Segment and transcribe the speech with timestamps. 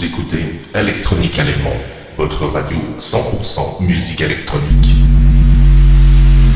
[0.00, 1.76] Vous écoutez Electronique Allemand,
[2.16, 4.94] votre radio 100% musique électronique.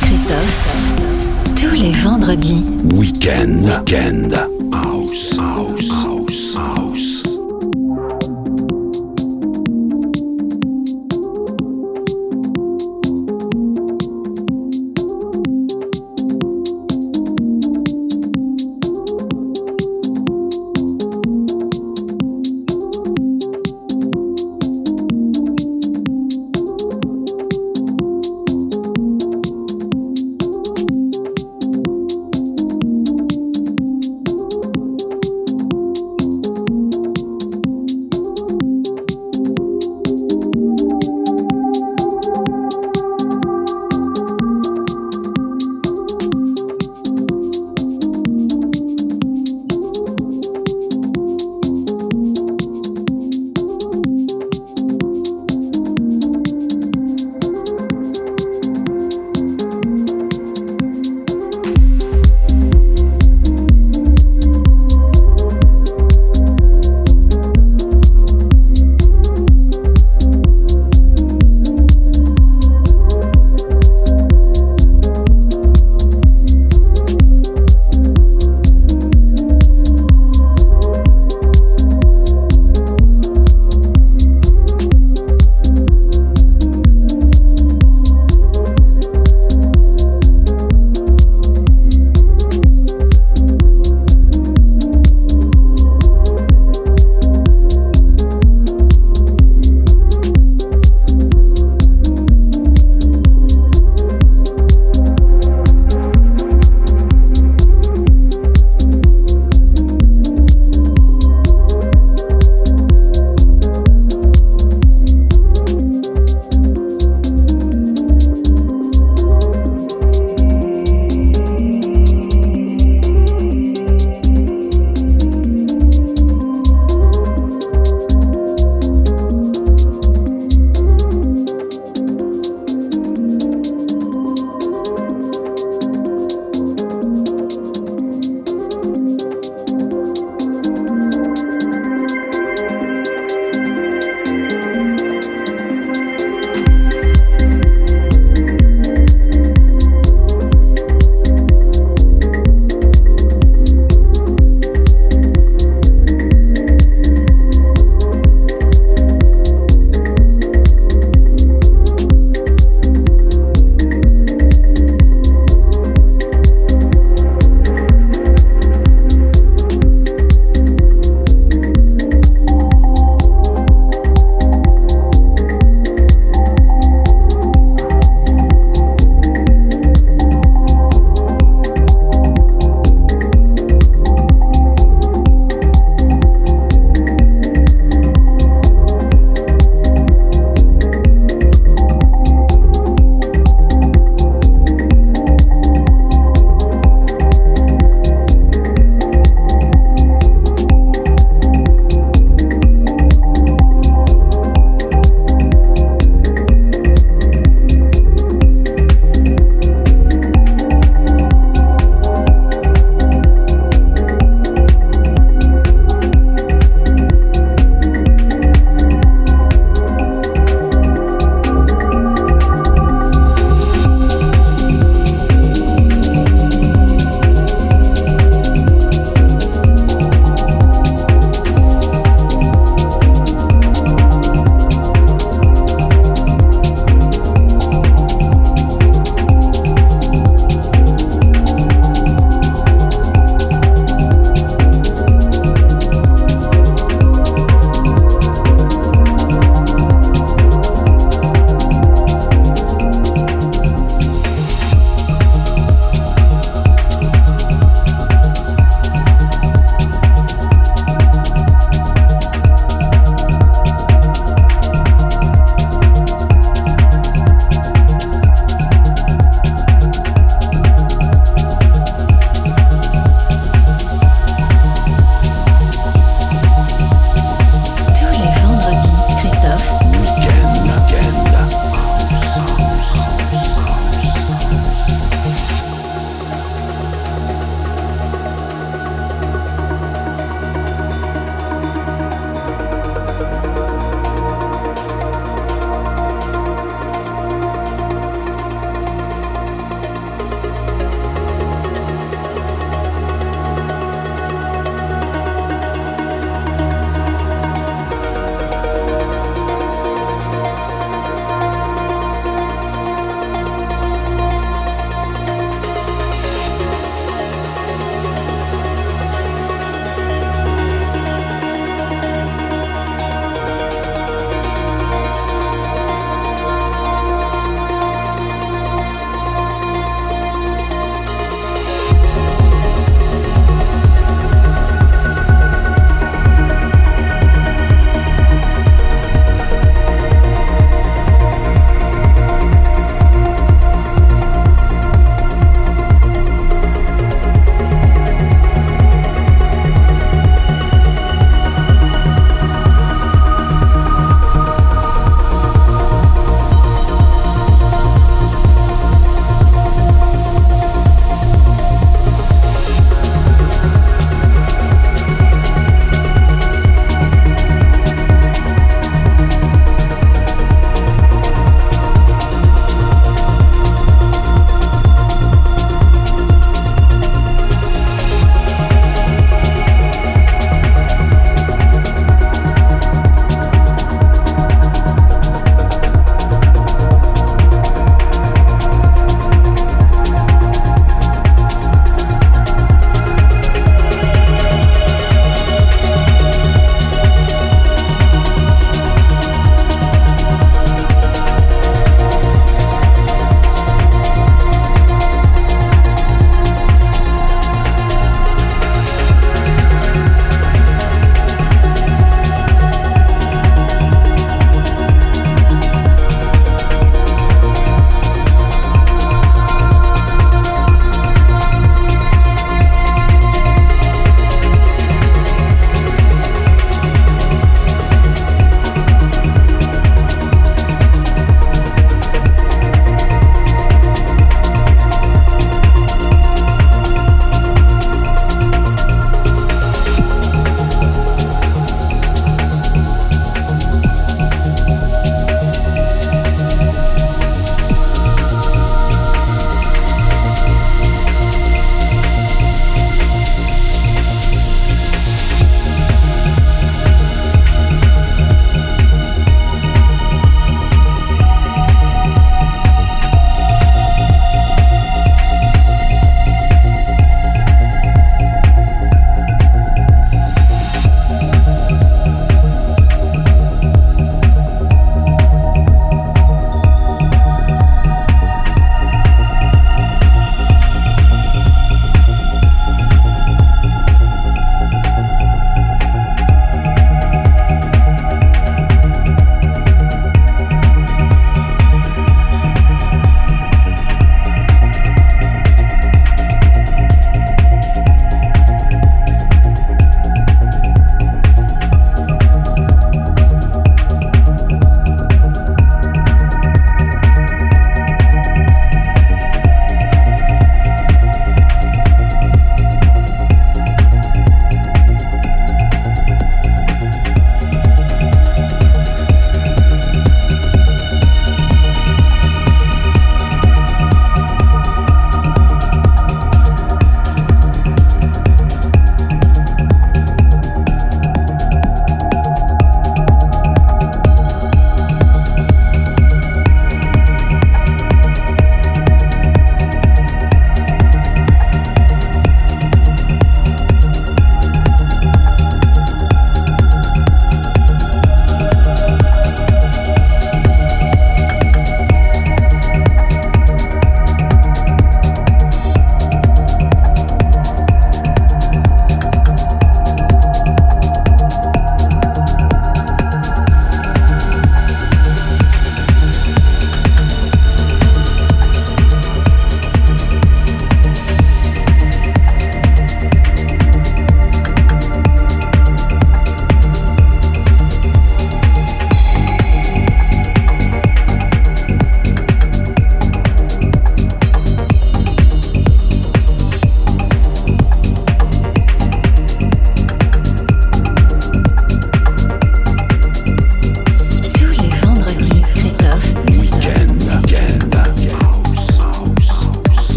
[0.00, 2.62] Christophe, tous les vendredis.
[2.94, 6.81] Weekend, weekend, house, house, house, house.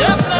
[0.00, 0.39] Jeff.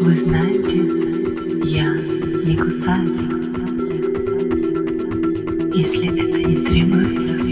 [0.00, 0.78] Вы знаете,
[1.64, 3.28] я не кусаюсь,
[5.74, 7.47] если это не требуется.